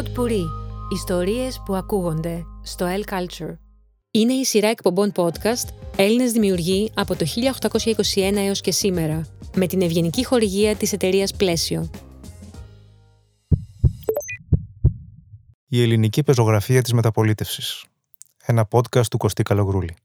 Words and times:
Pod 0.00 0.18
Puri. 0.18 0.44
Ιστορίες 0.92 1.62
που 1.64 1.74
ακούγονται 1.74 2.44
στο 2.62 2.86
El 2.86 3.12
Culture. 3.12 3.56
Είναι 4.10 4.32
η 4.32 4.44
σειρά 4.44 4.68
εκπομπών 4.68 5.12
podcast 5.16 5.68
Έλληνες 5.96 6.32
δημιουργοί 6.32 6.92
από 6.94 7.16
το 7.16 7.26
1821 8.14 8.32
έως 8.36 8.60
και 8.60 8.72
σήμερα, 8.72 9.26
με 9.54 9.66
την 9.66 9.82
ευγενική 9.82 10.24
χορηγία 10.24 10.76
της 10.76 10.92
εταιρείας 10.92 11.34
Πλαίσιο. 11.36 11.90
Η 15.66 15.82
ελληνική 15.82 16.22
πεζογραφία 16.22 16.82
της 16.82 16.92
μεταπολίτευσης. 16.92 17.84
Ένα 18.44 18.68
podcast 18.70 19.06
του 19.06 19.18
Κωστή 19.18 19.42
Καλογρούλη. 19.42 19.96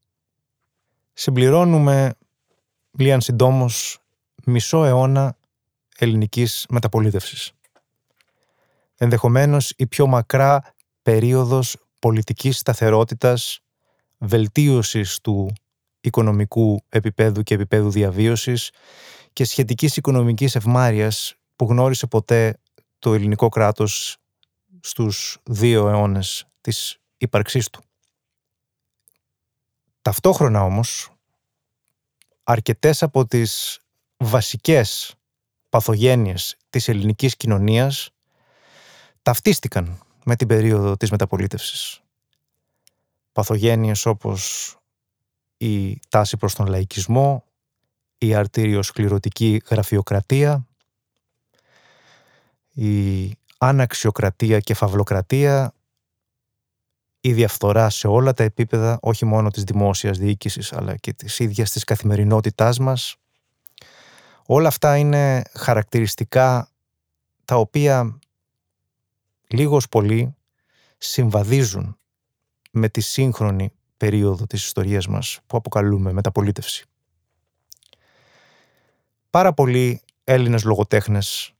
Συμπληρώνουμε, 1.13 2.13
λίγαν 2.97 3.21
συντόμως, 3.21 3.99
μισό 4.45 4.85
αιώνα 4.85 5.37
ελληνικής 5.97 6.65
μεταπολίτευσης. 6.69 7.54
Ενδεχομένως 9.05 9.73
η 9.77 9.87
πιο 9.87 10.07
μακρά 10.07 10.73
περίοδος 11.01 11.77
πολιτικής 11.99 12.57
σταθερότητας, 12.57 13.59
βελτίωσης 14.17 15.19
του 15.21 15.53
οικονομικού 16.01 16.83
επίπεδου 16.89 17.43
και 17.43 17.53
επίπεδου 17.53 17.91
διαβίωσης 17.91 18.71
και 19.33 19.43
σχετικής 19.43 19.97
οικονομικής 19.97 20.55
ευμάρειας 20.55 21.35
που 21.55 21.65
γνώρισε 21.65 22.07
ποτέ 22.07 22.59
το 22.99 23.13
ελληνικό 23.13 23.49
κράτος 23.49 24.17
στους 24.79 25.37
δύο 25.43 25.89
αιώνες 25.89 26.47
της 26.61 26.97
ύπαρξής 27.17 27.69
του. 27.69 27.81
Ταυτόχρονα 30.01 30.63
όμως, 30.63 31.09
αρκετές 32.43 33.03
από 33.03 33.25
τις 33.25 33.79
βασικές 34.17 35.15
παθογένειες 35.69 36.57
της 36.69 36.87
ελληνικής 36.87 37.35
κοινωνίας 37.35 38.09
ταυτίστηκαν 39.25 39.99
με 40.23 40.35
την 40.35 40.47
περίοδο 40.47 40.97
της 40.97 41.11
μεταπολίτευσης. 41.11 42.01
Παθογένειες 43.31 44.05
όπως 44.05 44.75
η 45.57 45.99
τάση 46.09 46.37
προς 46.37 46.55
τον 46.55 46.67
λαϊκισμό, 46.67 47.43
η 48.17 48.35
αρτήριο-σκληρωτική 48.35 49.61
γραφειοκρατία, 49.69 50.67
η 52.73 53.31
αναξιοκρατία 53.57 54.59
και 54.59 54.73
φαυλοκρατία, 54.73 55.73
η 57.21 57.33
διαφθορά 57.33 57.89
σε 57.89 58.07
όλα 58.07 58.33
τα 58.33 58.43
επίπεδα, 58.43 58.97
όχι 59.01 59.25
μόνο 59.25 59.49
της 59.49 59.63
δημόσιας 59.63 60.17
διοίκησης, 60.17 60.73
αλλά 60.73 60.95
και 60.95 61.13
της 61.13 61.39
ίδιας 61.39 61.71
της 61.71 61.83
καθημερινότητάς 61.83 62.79
μας. 62.79 63.15
Όλα 64.45 64.67
αυτά 64.67 64.97
είναι 64.97 65.41
χαρακτηριστικά 65.53 66.69
τα 67.45 67.55
οποία 67.55 68.19
λίγος 69.47 69.87
πολύ 69.87 70.35
συμβαδίζουν 70.97 71.97
με 72.71 72.89
τη 72.89 73.01
σύγχρονη 73.01 73.71
περίοδο 73.97 74.45
της 74.45 74.65
ιστορίας 74.65 75.07
μας 75.07 75.39
που 75.45 75.57
αποκαλούμε 75.57 76.11
μεταπολίτευση. 76.11 76.85
Πάρα 79.29 79.53
πολλοί 79.53 80.01
Έλληνες 80.23 80.63
λογοτέχνες 80.63 81.53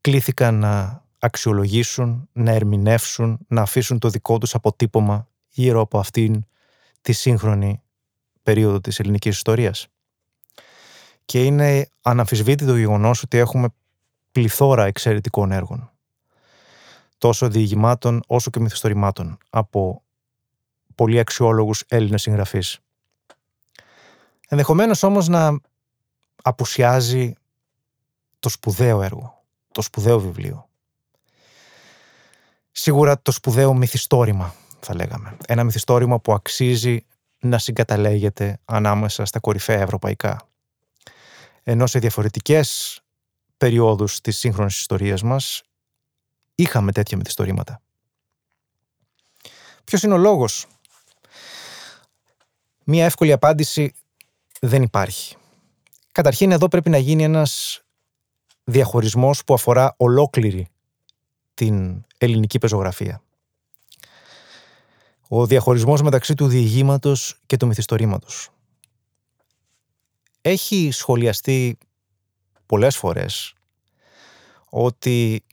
κλήθηκαν 0.00 0.54
να 0.54 1.04
αξιολογήσουν, 1.18 2.28
να 2.32 2.50
ερμηνεύσουν, 2.50 3.38
να 3.48 3.62
αφήσουν 3.62 3.98
το 3.98 4.08
δικό 4.08 4.38
τους 4.38 4.54
αποτύπωμα 4.54 5.28
γύρω 5.48 5.80
από 5.80 5.98
αυτήν 5.98 6.44
τη 7.00 7.12
σύγχρονη 7.12 7.82
περίοδο 8.42 8.80
της 8.80 8.98
ελληνικής 8.98 9.36
ιστορίας. 9.36 9.86
Και 11.24 11.44
είναι 11.44 11.88
αναμφισβήτητο 12.02 12.76
γεγονός 12.76 13.22
ότι 13.22 13.38
έχουμε 13.38 13.68
πληθώρα 14.32 14.84
εξαιρετικών 14.84 15.52
έργων. 15.52 15.90
Τόσο 17.18 17.48
διηγημάτων 17.48 18.22
όσο 18.26 18.50
και 18.50 18.60
μυθιστορημάτων 18.60 19.38
από 19.50 20.02
πολύ 20.94 21.18
αξιόλογους 21.18 21.84
Έλληνες 21.88 22.22
συγγραφείς. 22.22 22.78
Ενδεχομένως 24.48 25.02
όμως 25.02 25.28
να 25.28 25.60
απουσιάζει 26.42 27.32
το 28.38 28.48
σπουδαίο 28.48 29.02
έργο, 29.02 29.44
το 29.72 29.82
σπουδαίο 29.82 30.20
βιβλίο. 30.20 30.68
Σίγουρα 32.70 33.20
το 33.22 33.32
σπουδαίο 33.32 33.74
μυθιστόρημα 33.74 34.54
θα 34.80 34.94
λέγαμε. 34.94 35.36
Ένα 35.46 35.64
μυθιστόρημα 35.64 36.20
που 36.20 36.32
αξίζει 36.32 37.04
να 37.38 37.58
συγκαταλέγεται 37.58 38.58
ανάμεσα 38.64 39.24
στα 39.24 39.40
κορυφαία 39.40 39.80
ευρωπαϊκά. 39.80 40.48
Ενώ 41.62 41.86
σε 41.86 41.98
διαφορετικές 41.98 43.00
περιόδους 43.60 44.20
της 44.20 44.38
σύγχρονης 44.38 44.78
ιστορίας 44.78 45.22
μας 45.22 45.62
είχαμε 46.54 46.92
τέτοια 46.92 47.16
μυθιστορήματα. 47.16 47.80
Ποιος 49.84 50.02
είναι 50.02 50.14
ο 50.14 50.18
λόγος; 50.18 50.66
Μία 52.84 53.04
εύκολη 53.04 53.32
απάντηση 53.32 53.92
δεν 54.60 54.82
υπάρχει. 54.82 55.36
Καταρχήν 56.12 56.50
εδώ 56.50 56.68
πρέπει 56.68 56.90
να 56.90 56.98
γίνει 56.98 57.22
ένας 57.22 57.82
διαχωρισμός 58.64 59.44
που 59.44 59.54
αφορά 59.54 59.94
ολόκληρη 59.96 60.68
την 61.54 62.04
ελληνική 62.18 62.58
πεζογραφία. 62.58 63.22
Ο 65.28 65.46
διαχωρισμός 65.46 66.02
μεταξύ 66.02 66.34
του 66.34 66.46
διηγήματος 66.46 67.40
και 67.46 67.56
του 67.56 67.66
μυθιστορήματος. 67.66 68.50
Έχει 70.40 70.90
σχολιαστεί 70.92 71.78
πολλές 72.70 72.96
φορές 72.96 73.54
ότι 74.68 75.44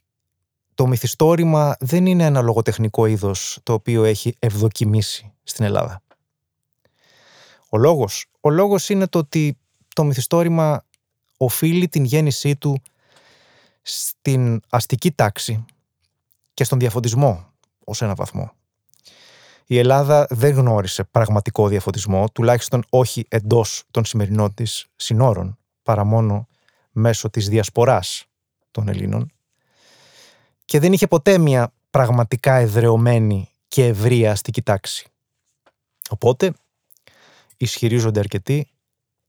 το 0.74 0.86
μυθιστόρημα 0.86 1.76
δεν 1.80 2.06
είναι 2.06 2.24
ένα 2.24 2.40
λογοτεχνικό 2.40 3.06
είδος 3.06 3.58
το 3.62 3.72
οποίο 3.72 4.04
έχει 4.04 4.34
ευδοκιμήσει 4.38 5.32
στην 5.42 5.64
Ελλάδα. 5.64 6.02
Ο 7.68 7.78
λόγος, 7.78 8.26
ο 8.40 8.50
λόγος 8.50 8.88
είναι 8.88 9.06
το 9.06 9.18
ότι 9.18 9.58
το 9.94 10.04
μυθιστόρημα 10.04 10.84
οφείλει 11.36 11.88
την 11.88 12.04
γέννησή 12.04 12.56
του 12.56 12.82
στην 13.82 14.60
αστική 14.68 15.12
τάξη 15.12 15.64
και 16.54 16.64
στον 16.64 16.78
διαφωτισμό 16.78 17.52
ως 17.84 18.02
ένα 18.02 18.14
βαθμό. 18.14 18.52
Η 19.66 19.78
Ελλάδα 19.78 20.26
δεν 20.30 20.54
γνώρισε 20.54 21.04
πραγματικό 21.04 21.68
διαφωτισμό, 21.68 22.28
τουλάχιστον 22.28 22.84
όχι 22.88 23.24
εντός 23.28 23.84
των 23.90 24.04
σημερινών 24.04 24.54
της 24.54 24.86
συνόρων, 24.96 25.58
παρά 25.82 26.04
μόνο 26.04 26.48
μέσω 26.98 27.30
της 27.30 27.48
διασποράς 27.48 28.24
των 28.70 28.88
Ελλήνων 28.88 29.32
και 30.64 30.78
δεν 30.78 30.92
είχε 30.92 31.06
ποτέ 31.06 31.38
μια 31.38 31.72
πραγματικά 31.90 32.54
εδρεωμένη 32.54 33.48
και 33.68 33.86
ευρεία 33.86 34.30
αστική 34.30 34.62
τάξη. 34.62 35.08
Οπότε, 36.10 36.52
ισχυρίζονται 37.56 38.20
αρκετοί, 38.20 38.68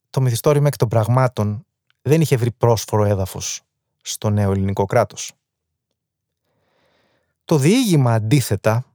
το 0.09 0.21
μυθιστόρημα 0.21 0.67
εκ 0.67 0.77
των 0.77 0.87
πραγμάτων 0.87 1.65
δεν 2.01 2.21
είχε 2.21 2.35
βρει 2.37 2.51
πρόσφορο 2.51 3.05
έδαφος 3.05 3.61
στο 4.01 4.29
νέο 4.29 4.51
ελληνικό 4.51 4.85
κράτος. 4.85 5.33
Το 7.45 7.57
διήγημα 7.57 8.13
αντίθετα 8.13 8.85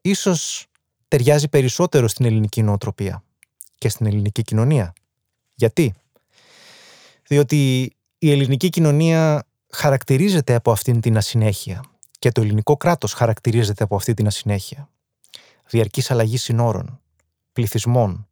ίσως 0.00 0.66
ταιριάζει 1.08 1.48
περισσότερο 1.48 2.08
στην 2.08 2.24
ελληνική 2.24 2.62
νοοτροπία 2.62 3.22
και 3.78 3.88
στην 3.88 4.06
ελληνική 4.06 4.42
κοινωνία. 4.42 4.92
Γιατί; 5.54 5.94
Διότι 7.28 7.90
η 8.18 8.30
ελληνική 8.30 8.68
κοινωνία 8.68 9.46
χαρακτηρίζεται 9.70 10.54
από 10.54 10.70
αυτήν 10.70 11.00
την 11.00 11.16
ασυνέχεια 11.16 11.84
και 12.18 12.32
το 12.32 12.40
ελληνικό 12.40 12.76
κράτος 12.76 13.12
χαρακτηρίζεται 13.12 13.84
από 13.84 13.96
αυτή 13.96 14.14
την 14.14 14.26
ασυνέχεια. 14.26 14.90
Διαρκής 15.68 16.10
αλλαγής 16.10 16.42
συνόρων, 16.42 17.00
πληθυσμών, 17.52 18.28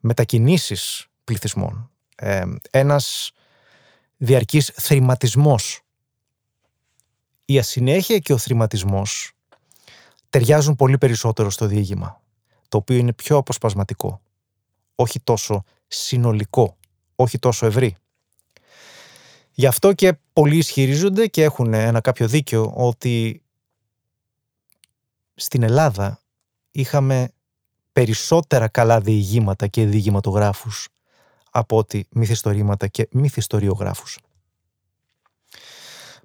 μετακινήσεις 0.00 1.06
πληθυσμών, 1.24 1.90
ε, 2.16 2.42
ένας 2.70 3.32
διαρκής 4.16 4.72
θρηματισμός. 4.74 5.80
Η 7.44 7.58
ασυνέχεια 7.58 8.18
και 8.18 8.32
ο 8.32 8.38
θρηματισμός 8.38 9.32
ταιριάζουν 10.30 10.76
πολύ 10.76 10.98
περισσότερο 10.98 11.50
στο 11.50 11.66
διήγημα, 11.66 12.22
το 12.68 12.76
οποίο 12.76 12.96
είναι 12.96 13.12
πιο 13.12 13.36
αποσπασματικό, 13.36 14.20
όχι 14.94 15.20
τόσο 15.20 15.64
συνολικό, 15.86 16.76
όχι 17.16 17.38
τόσο 17.38 17.66
ευρύ. 17.66 17.96
Γι' 19.50 19.66
αυτό 19.66 19.92
και 19.92 20.14
πολλοί 20.32 20.56
ισχυρίζονται 20.56 21.26
και 21.26 21.42
έχουν 21.42 21.74
ένα 21.74 22.00
κάποιο 22.00 22.28
δίκιο 22.28 22.72
ότι 22.74 23.42
στην 25.34 25.62
Ελλάδα 25.62 26.20
είχαμε 26.70 27.28
περισσότερα 27.92 28.68
καλά 28.68 29.00
διηγήματα 29.00 29.66
και 29.66 29.86
διηγηματογράφους 29.86 30.88
από 31.50 31.76
ότι 31.76 32.06
μυθιστορήματα 32.10 32.86
και 32.86 33.08
μυθιστοριογράφους. 33.10 34.18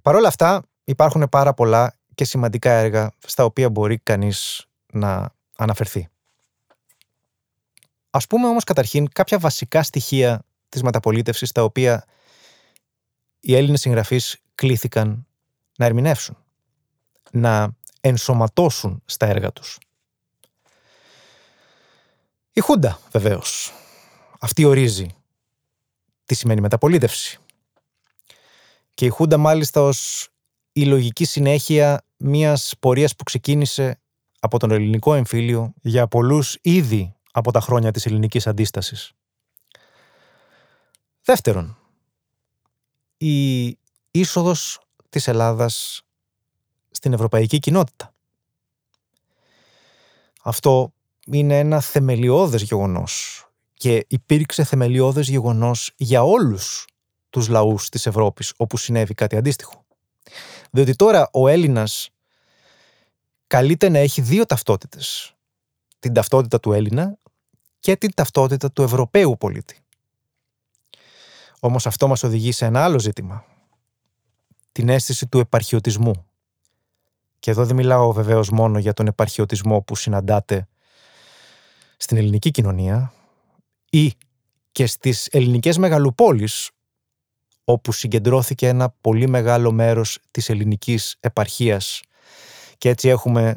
Παρ' 0.02 0.16
όλα 0.16 0.28
αυτά 0.28 0.64
υπάρχουν 0.84 1.30
πάρα 1.30 1.54
πολλά 1.54 1.98
και 2.16 2.24
σημαντικά 2.26 2.72
έργα 2.72 3.12
στα 3.26 3.46
οποία 3.46 3.70
μπορεί 3.70 3.98
κανείς 3.98 4.66
να 4.92 5.30
αναφερθεί. 5.58 6.08
Ας 8.10 8.28
πούμε 8.28 8.48
όμως 8.48 8.64
καταρχήν 8.64 9.10
κάποια 9.12 9.40
βασικά 9.40 9.84
στοιχεία 9.84 10.44
της 10.70 10.84
μεταπολίτευσης 10.84 11.52
τα 11.52 11.64
οποία 11.64 12.06
οι 13.40 13.56
Έλληνες 13.56 13.80
συγγραφείς 13.80 14.38
κλήθηκαν 14.56 15.28
να 15.78 15.86
ερμηνεύσουν, 15.86 16.38
να 17.32 17.76
ενσωματώσουν 18.02 19.02
στα 19.06 19.26
έργα 19.26 19.52
τους. 19.52 19.78
Η 22.54 22.62
Χούντα, 22.62 23.00
βεβαίως. 23.12 23.74
Αυτή 24.40 24.66
ορίζει 24.66 25.08
τι 26.26 26.36
σημαίνει 26.36 26.62
μεταπολίτευση. 26.62 27.40
Και 28.94 29.06
η 29.06 29.10
Χούντα 29.10 29.38
μάλιστα 29.38 29.82
ως 29.82 30.30
η 30.72 30.86
λογική 30.86 31.26
συνέχεια 31.26 32.06
μιας 32.18 32.74
πορείας 32.80 33.16
που 33.16 33.24
ξεκίνησε 33.24 34.00
από 34.40 34.60
τον 34.60 34.72
ελληνικό 34.72 35.14
εμφύλιο 35.14 35.74
για 35.82 36.08
πολλούς 36.08 36.58
ήδη 36.62 37.16
από 37.32 37.52
τα 37.52 37.60
χρόνια 37.60 37.92
της 37.92 38.06
ελληνικής 38.06 38.48
αντίστασης. 38.48 39.14
Δεύτερον, 41.30 41.78
η 43.18 43.68
είσοδος 44.12 44.80
της 45.10 45.28
Ελλάδας 45.28 46.02
στην 46.92 47.14
ευρωπαϊκή 47.14 47.60
κοινότητα. 47.60 48.14
Αυτό 50.44 50.94
είναι 51.26 51.60
ένα 51.60 51.82
θεμελιώδες 51.82 52.62
γεγονός 52.62 53.46
και 53.74 54.06
υπήρξε 54.08 54.64
θεμελιώδες 54.64 55.30
γεγονός 55.30 55.92
για 55.96 56.24
όλους 56.24 56.88
τους 57.30 57.48
λαούς 57.48 57.90
της 57.90 58.06
Ευρώπης 58.06 58.54
όπου 58.58 58.78
συνέβη 58.78 59.14
κάτι 59.14 59.36
αντίστοιχο. 59.36 59.86
Διότι 60.72 60.96
τώρα 60.96 61.30
ο 61.34 61.48
Έλληνας 61.48 62.10
καλείται 63.48 63.90
να 63.90 63.98
έχει 63.98 64.22
δύο 64.22 64.46
ταυτότητες. 64.46 65.36
Την 66.00 66.14
ταυτότητα 66.14 66.60
του 66.60 66.74
Έλληνα 66.74 67.18
και 67.80 67.96
την 67.96 68.14
ταυτότητα 68.14 68.72
του 68.72 68.82
Ευρωπαίου 68.82 69.38
πολίτη. 69.38 69.84
Όμως 71.60 71.88
αυτό 71.88 72.08
μας 72.08 72.24
οδηγεί 72.24 72.52
σε 72.52 72.66
ένα 72.66 72.84
άλλο 72.84 73.00
ζήτημα. 73.00 73.46
Την 74.72 74.90
αίσθηση 74.90 75.28
του 75.28 75.40
επαρχιωτισμού. 75.40 76.26
Και 77.40 77.52
εδώ 77.52 77.66
δεν 77.66 77.76
μιλάω 77.76 78.12
βεβαίως 78.12 78.50
μόνο 78.50 78.80
για 78.80 78.94
τον 78.94 79.08
επαρχιωτισμό 79.08 79.82
που 79.82 79.96
συναντάτε 79.96 80.68
στην 81.98 82.18
ελληνική 82.18 82.52
κοινωνία 82.52 83.14
ή 83.90 84.14
και 84.72 84.86
στις 84.86 85.28
ελληνικές 85.28 85.78
μεγαλοπόλεις 85.78 86.70
όπου 87.64 87.92
συγκεντρώθηκε 87.92 88.68
ένα 88.68 88.96
πολύ 89.02 89.28
μεγάλο 89.28 89.72
μέρος 89.72 90.20
της 90.32 90.50
ελληνικής 90.50 91.16
επαρχίας 91.20 92.02
και 92.78 92.90
έτσι 92.90 93.08
έχουμε 93.10 93.56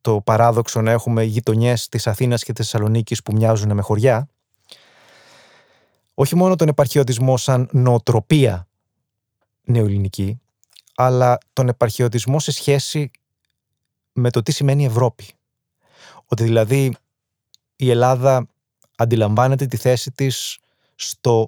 το 0.00 0.20
παράδοξο 0.20 0.80
να 0.80 0.90
έχουμε 0.90 1.22
γειτονιές 1.22 1.88
της 1.88 2.06
Αθήνας 2.06 2.44
και 2.44 2.52
της 2.52 2.70
Θεσσαλονίκης 2.70 3.22
που 3.22 3.32
μοιάζουν 3.32 3.72
με 3.72 3.82
χωριά 3.82 4.28
όχι 6.14 6.36
μόνο 6.36 6.56
τον 6.56 6.68
επαρχιωτισμό 6.68 7.36
σαν 7.36 7.68
νοοτροπία 7.72 8.68
νεοελληνική 9.64 10.38
αλλά 10.94 11.38
τον 11.52 11.68
επαρχιωτισμό 11.68 12.40
σε 12.40 12.52
σχέση 12.52 13.10
με 14.12 14.30
το 14.30 14.42
τι 14.42 14.52
σημαίνει 14.52 14.84
Ευρώπη. 14.84 15.32
Ότι 16.26 16.42
δηλαδή 16.42 16.96
η 17.76 17.90
Ελλάδα 17.90 18.46
αντιλαμβάνεται 18.96 19.66
τη 19.66 19.76
θέση 19.76 20.10
της 20.10 20.58
στο 20.94 21.46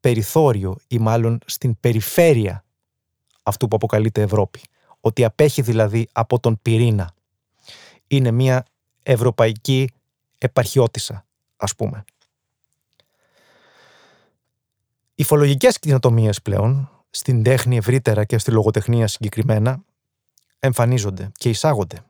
περιθώριο 0.00 0.76
ή 0.88 0.98
μάλλον 0.98 1.38
στην 1.46 1.80
περιφέρεια 1.80 2.64
αυτού 3.42 3.68
που 3.68 3.76
αποκαλείται 3.76 4.22
Ευρώπη. 4.22 4.60
Ότι 5.00 5.24
απέχει 5.24 5.62
δηλαδή 5.62 6.08
από 6.12 6.40
τον 6.40 6.58
πυρήνα. 6.62 7.14
Είναι 8.06 8.30
μια 8.30 8.64
ευρωπαϊκή 9.02 9.90
επαρχιώτησα, 10.38 11.26
ας 11.56 11.74
πούμε. 11.76 12.04
Οι 15.20 15.24
φολογικές 15.24 15.78
κοινοτομίες 15.78 16.42
πλέον, 16.42 16.90
στην 17.10 17.42
τέχνη 17.42 17.76
ευρύτερα 17.76 18.24
και 18.24 18.38
στη 18.38 18.50
λογοτεχνία 18.50 19.06
συγκεκριμένα, 19.06 19.84
εμφανίζονται 20.58 21.30
και 21.32 21.48
εισάγονται, 21.48 22.04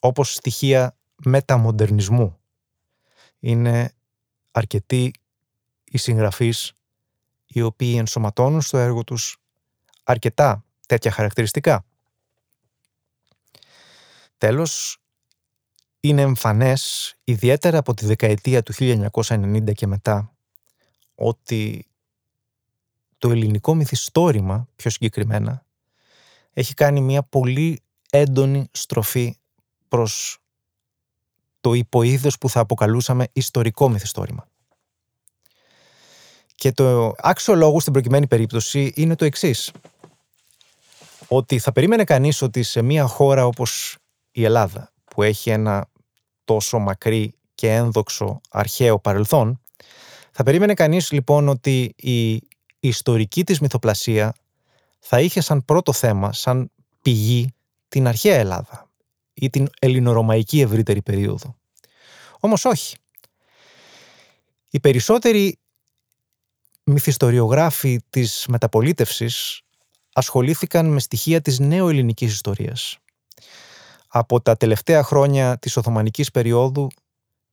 όπως 0.00 0.34
στοιχεία 0.34 0.96
μεταμοντερνισμού. 1.24 2.38
Είναι 3.38 3.92
αρκετοί 4.50 5.12
οι 5.84 5.98
συγγραφείς 5.98 6.72
οι 7.46 7.62
οποίοι 7.62 7.94
ενσωματώνουν 7.98 8.60
στο 8.60 8.78
έργο 8.78 9.04
τους 9.04 9.40
αρκετά 10.02 10.64
τέτοια 10.86 11.10
χαρακτηριστικά. 11.10 11.84
Τέλος, 14.38 15.00
είναι 16.00 16.22
εμφανές, 16.22 17.14
ιδιαίτερα 17.24 17.78
από 17.78 17.94
τη 17.94 18.06
δεκαετία 18.06 18.62
του 18.62 18.72
1990 18.72 19.72
και 19.72 19.86
μετά, 19.86 20.32
ότι 21.14 21.86
το 23.22 23.30
ελληνικό 23.30 23.74
μυθιστόρημα, 23.74 24.68
πιο 24.76 24.90
συγκεκριμένα, 24.90 25.64
έχει 26.52 26.74
κάνει 26.74 27.00
μια 27.00 27.22
πολύ 27.22 27.82
έντονη 28.10 28.68
στροφή 28.72 29.36
προς 29.88 30.38
το 31.60 31.72
υποείδος 31.72 32.38
που 32.38 32.48
θα 32.48 32.60
αποκαλούσαμε 32.60 33.28
ιστορικό 33.32 33.88
μυθιστόρημα. 33.88 34.48
Και 36.54 36.72
το 36.72 37.12
άξιο 37.18 37.54
λόγο 37.54 37.80
στην 37.80 37.92
προκειμένη 37.92 38.26
περίπτωση 38.26 38.92
είναι 38.94 39.14
το 39.14 39.24
εξής. 39.24 39.72
Ότι 41.28 41.58
θα 41.58 41.72
περίμενε 41.72 42.04
κανείς 42.04 42.42
ότι 42.42 42.62
σε 42.62 42.82
μια 42.82 43.06
χώρα 43.06 43.46
όπως 43.46 43.96
η 44.32 44.44
Ελλάδα, 44.44 44.92
που 45.04 45.22
έχει 45.22 45.50
ένα 45.50 45.88
τόσο 46.44 46.78
μακρύ 46.78 47.34
και 47.54 47.74
ένδοξο 47.74 48.40
αρχαίο 48.50 48.98
παρελθόν, 48.98 49.60
θα 50.30 50.42
περίμενε 50.42 50.74
κανείς 50.74 51.10
λοιπόν 51.10 51.48
ότι 51.48 51.94
η 51.96 52.42
ιστορική 52.88 53.44
της 53.44 53.60
μυθοπλασία 53.60 54.34
θα 54.98 55.20
είχε 55.20 55.40
σαν 55.40 55.64
πρώτο 55.64 55.92
θέμα, 55.92 56.32
σαν 56.32 56.70
πηγή, 57.02 57.54
την 57.88 58.06
αρχαία 58.06 58.36
Ελλάδα 58.36 58.90
ή 59.34 59.50
την 59.50 59.68
ελληνορωμαϊκή 59.78 60.60
ευρύτερη 60.60 61.02
περίοδο. 61.02 61.56
Όμως 62.40 62.64
όχι. 62.64 62.96
Οι 64.70 64.80
περισσότεροι 64.80 65.58
μυθιστοριογράφοι 66.84 68.00
της 68.10 68.46
μεταπολίτευσης 68.48 69.60
ασχολήθηκαν 70.12 70.86
με 70.86 71.00
στοιχεία 71.00 71.40
της 71.40 71.58
νέου 71.58 71.88
ελληνικής 71.88 72.32
ιστορίας. 72.32 72.98
Από 74.08 74.40
τα 74.40 74.56
τελευταία 74.56 75.02
χρόνια 75.02 75.58
της 75.58 75.76
Οθωμανικής 75.76 76.30
περίοδου 76.30 76.88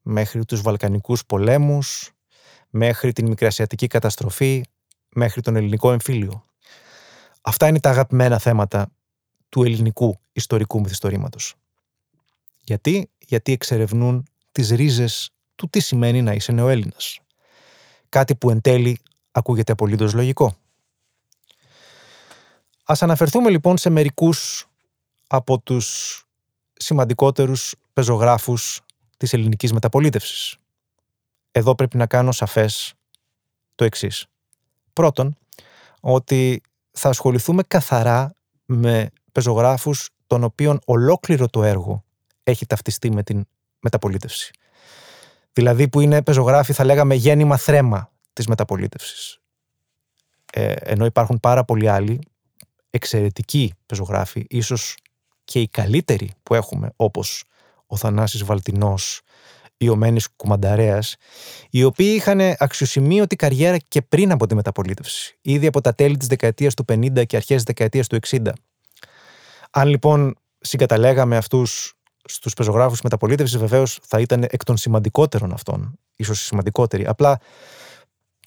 μέχρι 0.01 0.45
τους 0.45 0.61
Βαλκανικούς 0.61 1.25
πολέμους, 1.25 2.11
μέχρι 2.69 3.13
την 3.13 3.27
Μικρασιατική 3.27 3.87
καταστροφή, 3.87 4.63
μέχρι 5.19 5.41
τον 5.41 5.55
ελληνικό 5.55 5.91
εμφύλιο. 5.91 6.45
Αυτά 7.41 7.67
είναι 7.67 7.79
τα 7.79 7.89
αγαπημένα 7.89 8.39
θέματα 8.39 8.91
του 9.49 9.63
ελληνικού 9.63 10.19
ιστορικού 10.31 10.79
μυθιστορήματος. 10.79 11.55
Γιατί, 12.63 13.09
γιατί 13.19 13.51
εξερευνούν 13.51 14.27
τις 14.51 14.69
ρίζες 14.69 15.31
του 15.55 15.69
τι 15.69 15.79
σημαίνει 15.79 16.21
να 16.21 16.33
είσαι 16.33 16.51
νεοέλληνας. 16.51 17.19
Κάτι 18.09 18.35
που 18.35 18.49
εν 18.49 18.61
τέλει 18.61 18.99
ακούγεται 19.31 19.71
απολύτως 19.71 20.13
λογικό. 20.13 20.55
Ας 22.83 23.03
αναφερθούμε 23.03 23.49
λοιπόν 23.49 23.77
σε 23.77 23.89
μερικούς 23.89 24.67
από 25.27 25.59
τους 25.59 26.23
σημαντικότερους 26.73 27.75
πεζογράφους 27.93 28.81
της 29.17 29.33
ελληνικής 29.33 29.73
μεταπολίτευσης. 29.73 30.57
Εδώ 31.51 31.75
πρέπει 31.75 31.97
να 31.97 32.05
κάνω 32.05 32.31
σαφές 32.31 32.93
το 33.75 33.83
εξής. 33.83 34.25
Πρώτον, 34.93 35.37
ότι 35.99 36.61
θα 36.91 37.09
ασχοληθούμε 37.09 37.63
καθαρά 37.63 38.33
με 38.65 39.09
πεζογράφους 39.31 40.09
των 40.27 40.43
οποίων 40.43 40.79
ολόκληρο 40.85 41.47
το 41.47 41.63
έργο 41.63 42.03
έχει 42.43 42.65
ταυτιστεί 42.65 43.11
με 43.11 43.23
την 43.23 43.45
μεταπολίτευση. 43.79 44.51
Δηλαδή 45.53 45.87
που 45.87 45.99
είναι 45.99 46.21
πεζογράφοι 46.21 46.73
θα 46.73 46.83
λέγαμε 46.83 47.15
γέννημα 47.15 47.57
θρέμα 47.57 48.11
της 48.33 48.47
μεταπολίτευσης. 48.47 49.39
Ε, 50.53 50.71
ενώ 50.71 51.05
υπάρχουν 51.05 51.39
πάρα 51.39 51.63
πολλοί 51.63 51.89
άλλοι 51.89 52.19
εξαιρετικοί 52.89 53.73
πεζογράφοι, 53.85 54.45
ίσως 54.49 54.97
και 55.43 55.59
οι 55.59 55.67
καλύτεροι 55.67 56.31
που 56.43 56.55
έχουμε, 56.55 56.91
όπως 56.95 57.43
ο 57.87 57.97
Θανάσης 57.97 58.43
Βαλτινός 58.43 59.21
ή 59.81 59.89
ο 59.89 59.95
Μένης 59.95 60.29
Κουμανταρέας, 60.35 61.15
οι 61.69 61.83
οποίοι 61.83 62.13
είχαν 62.15 62.39
αξιοσημείωτη 62.57 63.35
καριέρα 63.35 63.77
και 63.77 64.01
πριν 64.01 64.31
από 64.31 64.47
τη 64.47 64.55
μεταπολίτευση, 64.55 65.37
ήδη 65.41 65.67
από 65.67 65.81
τα 65.81 65.93
τέλη 65.93 66.17
της 66.17 66.27
δεκαετίας 66.27 66.73
του 66.73 66.85
50 66.85 67.25
και 67.25 67.35
αρχές 67.35 67.55
της 67.55 67.63
δεκαετίας 67.63 68.07
του 68.07 68.15
60. 68.15 68.51
Αν 69.71 69.87
λοιπόν 69.87 70.35
συγκαταλέγαμε 70.59 71.37
αυτούς 71.37 71.93
στους 72.25 72.53
πεζογράφους 72.53 73.01
μεταπολίτευσης, 73.01 73.57
βεβαίως 73.57 73.99
θα 74.03 74.19
ήταν 74.19 74.43
εκ 74.49 74.63
των 74.63 74.77
σημαντικότερων 74.77 75.53
αυτών, 75.53 75.99
ίσως 76.15 76.41
σημαντικότεροι. 76.41 77.05
Απλά 77.05 77.39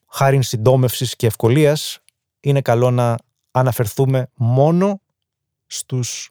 χάρη 0.09 0.43
συντόμευσης 0.43 1.17
και 1.17 1.27
ευκολίας, 1.27 1.99
είναι 2.41 2.61
καλό 2.61 2.91
να 2.91 3.17
αναφερθούμε 3.51 4.31
μόνο 4.35 5.01
στους 5.67 6.31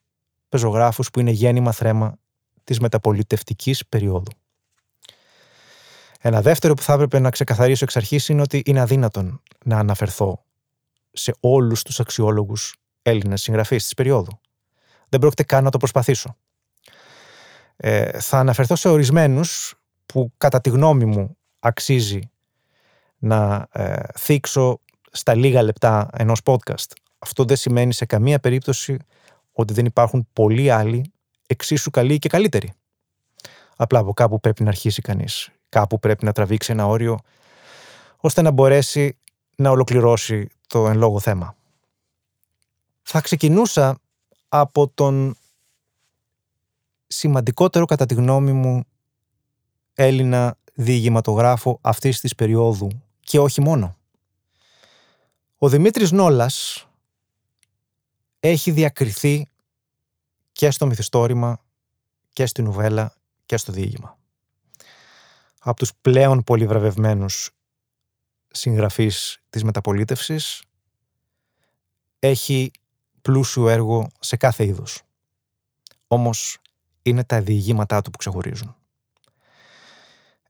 πεζογράφους 0.50 1.10
που 1.10 1.20
είναι 1.20 1.32
γέννημα 1.32 1.72
θρέμα 1.72 2.18
της 2.64 2.80
μεταπολιτευτικής 2.80 3.86
περίοδου. 3.90 4.32
Ένα 6.24 6.42
δεύτερο 6.42 6.74
που 6.74 6.82
θα 6.82 6.94
έπρεπε 6.94 7.20
να 7.20 7.30
ξεκαθαρίσω 7.30 7.84
εξ 7.84 7.96
αρχής 7.96 8.30
είναι 8.30 8.42
ότι 8.42 8.62
είναι 8.66 8.80
αδύνατον 8.80 9.42
να 9.66 9.78
αναφερθώ 9.78 10.44
σε 11.12 11.36
όλους 11.40 11.84
τους 11.84 12.00
αξιόλογους 12.00 12.76
Έλληνες 13.02 13.42
συγγραφείς 13.42 13.84
της 13.84 13.94
περίοδου. 13.94 14.40
Δεν 15.10 15.20
πρόκειται 15.20 15.44
καν 15.44 15.64
να 15.64 15.70
το 15.70 15.78
προσπαθήσω. 15.78 16.38
Ε, 17.76 18.20
θα 18.20 18.40
αναφερθώ 18.40 18.76
σε 18.76 18.90
ορισμένους 18.90 19.76
που 20.06 20.34
κατά 20.38 20.62
τη 20.62 20.70
γνώμη 20.70 21.06
μου 21.06 21.38
αξίζει 21.60 22.20
να 23.18 23.68
ε, 23.72 24.02
θίξω 24.18 24.80
στα 25.12 25.36
λίγα 25.36 25.62
λεπτά 25.62 26.10
ενός 26.14 26.40
podcast. 26.44 26.92
Αυτό 27.20 27.44
δεν 27.44 27.58
σημαίνει 27.58 27.94
σε 27.94 28.06
καμία 28.06 28.40
περίπτωση 28.40 28.98
ότι 29.52 29.74
δεν 29.74 29.86
υπάρχουν 29.86 30.28
πολλοί 30.34 30.70
άλλοι 30.70 31.12
εξίσου 31.48 31.90
καλοί 31.90 32.20
και 32.20 32.30
καλύτεροι. 32.30 32.74
Απλά 33.76 34.00
από 34.00 34.14
κάπου 34.14 34.40
πρέπει 34.40 34.64
να 34.64 34.70
αρχίσει 34.70 35.02
κανείς. 35.02 35.50
Κάπου 35.72 36.00
πρέπει 36.00 36.26
να 36.26 36.32
τραβήξει 36.32 36.72
ένα 36.72 36.88
όριο 36.88 37.20
ώστε 38.18 38.42
να 38.42 38.52
μπορέσει 38.52 39.18
να 39.56 39.70
ολοκληρώσει 39.70 40.48
το 40.68 40.88
εν 40.88 40.98
λόγω 40.98 41.20
θέμα. 41.20 41.56
Θα 43.02 43.22
ξεκινούσα 43.22 44.00
από 44.50 44.88
τον 44.88 45.36
σημαντικότερο 47.08 47.86
κατά 47.86 48.06
τη 48.06 48.14
γνώμη 48.14 48.52
μου 48.52 48.84
Έλληνα 49.94 50.58
διηγηματογράφο 50.74 51.78
αυτής 51.82 52.20
της 52.20 52.36
περίοδου 52.36 52.90
και 53.20 53.40
όχι 53.40 53.62
μόνο. 53.62 53.96
Ο 55.58 55.70
Δημήτρης 55.70 56.12
Νόλας 56.12 56.88
έχει 58.40 58.72
διακριθεί 58.72 59.48
και 60.52 60.72
στο 60.72 60.86
μυθιστόρημα 60.86 61.60
και 62.34 62.46
στη 62.46 62.62
νουβέλα 62.62 63.14
και 63.46 63.58
στο 63.58 63.72
διήγημα. 63.72 64.20
Από 65.64 65.80
τους 65.80 65.92
πλέον 66.02 66.44
πολυβραβευμένους 66.44 67.52
συγγραφείς 68.48 69.42
της 69.50 69.64
μεταπολίτευσης 69.64 70.64
έχει 72.20 72.72
πλούσιο 73.22 73.70
έργο 73.70 74.08
σε 74.20 74.38
κάθε 74.38 74.66
είδος. 74.66 75.02
Όμως 76.08 76.58
είναι 77.02 77.24
τα 77.24 77.42
διηγήματά 77.42 78.02
του 78.02 78.10
που 78.10 78.18
ξεχωρίζουν. 78.18 78.76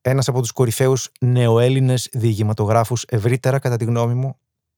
Ένας 0.02 0.28
από 0.28 0.42
τους 0.42 0.52
κορυφαίους 0.52 1.12
νεοέλληνες 1.20 2.10
διηγηματογράφους 2.12 3.06
ευρύτερα 3.08 3.60
κατά 3.60 3.78
τη 3.78 3.86
γνώμη 3.86 4.14
μου, 4.14 4.38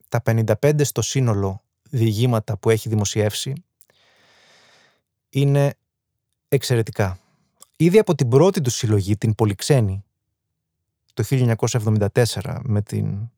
τα 0.10 0.22
55 0.26 0.84
στο 0.84 1.02
σύνολο 1.02 1.62
διηγήματα 1.90 2.58
που 2.58 2.70
έχει 2.70 2.90
δημοσιεύσει 2.90 3.64
είναι 5.30 5.74
εξαιρετικά. 6.48 7.20
Ήδη 7.76 8.00
από 8.00 8.16
την 8.16 8.30
πρώτη 8.30 8.62
του 8.62 8.70
συλλογή, 8.70 9.18
την 9.18 9.36
Πολυξένη, 9.36 10.04
το 11.14 11.24
1974 11.24 12.60
με 12.64 12.82
την 12.82 13.30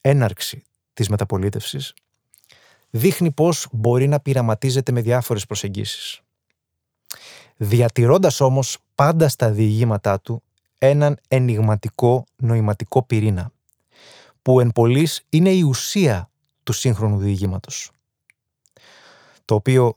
έναρξη 0.00 0.62
της 0.92 1.08
μεταπολίτευσης, 1.08 1.94
δείχνει 2.90 3.30
πώς 3.30 3.68
μπορεί 3.72 4.08
να 4.08 4.20
πειραματίζεται 4.20 4.92
με 4.92 5.00
διάφορες 5.00 5.46
προσεγγίσεις. 5.46 6.20
Διατηρώντας 7.56 8.40
όμως 8.40 8.78
πάντα 8.94 9.28
στα 9.28 9.50
διηγήματά 9.50 10.20
του 10.20 10.42
έναν 10.78 11.18
ενηγματικό 11.28 12.24
νοηματικό 12.36 13.02
πυρήνα, 13.02 13.52
που 14.42 14.60
εν 14.60 14.70
πολλής 14.70 15.22
είναι 15.28 15.50
η 15.50 15.62
ουσία 15.62 16.30
του 16.62 16.72
σύγχρονου 16.72 17.18
διηγήματος, 17.18 17.90
το 19.44 19.54
οποίο 19.54 19.92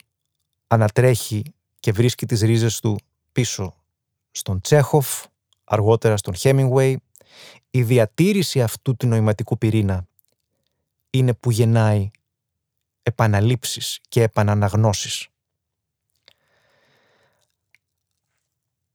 ανατρέχει 0.67 1.43
και 1.79 1.91
βρίσκει 1.91 2.25
τις 2.25 2.41
ρίζες 2.41 2.79
του 2.79 3.00
πίσω 3.32 3.75
στον 4.32 4.62
Τσέχοφ, 4.62 5.25
αργότερα 5.63 6.17
στον 6.17 6.36
Χέμινγκουέι, 6.36 7.01
η 7.72 7.84
διατήρηση 7.84 8.62
αυτού 8.62 8.96
του 8.96 9.08
νοηματικού 9.08 9.58
πυρήνα 9.58 10.05
είναι 11.10 11.34
που 11.34 11.51
γεννάει 11.51 12.12
επαναλήψεις 13.03 14.00
και 14.10 14.22
επαναναγνώσεις. 14.22 15.27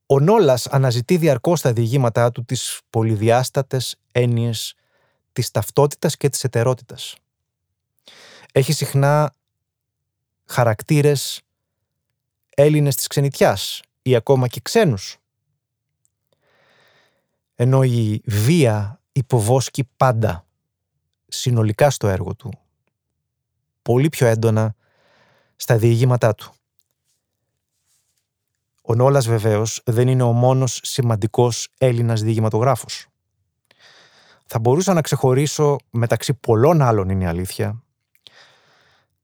Ο 0.07 0.21
Νόλας 0.21 0.67
αναζητεί 0.67 1.17
διαρκώς 1.17 1.61
τα 1.61 1.73
διηγήματά 1.73 2.33
του 2.33 2.45
τις 2.45 2.81
πολυδιάστατες 2.91 3.97
έννοιες 4.13 4.75
της 5.33 5.51
ταυτότητας 5.51 6.17
και 6.17 6.29
της 6.29 6.45
ετερότητας. 6.45 7.17
Έχει 8.53 8.73
συχνά 8.73 9.35
χαρακτήρες 10.47 11.41
Έλληνες 12.49 12.97
της 12.97 13.07
ξενιτιάς 13.07 13.81
ή 14.03 14.17
ακόμα 14.17 14.49
και 14.49 14.61
ξένους. 14.61 15.19
Ενώ 17.61 17.83
η 17.83 18.21
βία 18.25 19.01
υποβόσκει 19.13 19.89
πάντα 19.97 20.47
συνολικά 21.29 21.91
στο 21.91 22.09
έργο 22.09 22.35
του. 22.35 22.51
Πολύ 23.83 24.09
πιο 24.09 24.27
έντονα 24.27 24.75
στα 25.57 25.79
διηγήματά 25.79 26.35
του. 26.35 26.53
Ο 28.83 28.95
Νόλας 28.95 29.27
βεβαίως 29.27 29.81
δεν 29.85 30.09
είναι 30.09 30.23
ο 30.23 30.33
μόνος 30.33 30.81
σημαντικός 30.83 31.69
Έλληνας 31.79 32.23
διηγηματογράφος. 32.23 33.07
Θα 34.47 34.59
μπορούσα 34.59 34.93
να 34.93 35.01
ξεχωρίσω 35.01 35.77
μεταξύ 35.91 36.35
πολλών 36.35 36.83
άλλων 36.83 37.09
είναι 37.09 37.25
η 37.25 37.27
αλήθεια 37.27 37.83